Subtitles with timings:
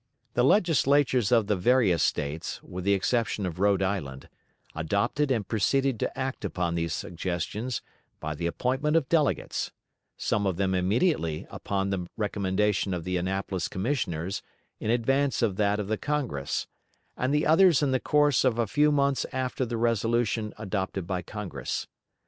[0.33, 4.29] The Legislatures of the various States, with the exception of Rhode Island,
[4.73, 7.83] adopted and proceeded to act upon these suggestions
[8.19, 9.69] by the appointment of delegates
[10.17, 14.41] some of them immediately upon the recommendation of the Annapolis Commissioners
[14.79, 16.65] in advance of that of the Congress,
[17.15, 21.21] and the others in the course of a few months after the resolution adopted by
[21.21, 21.85] Congress.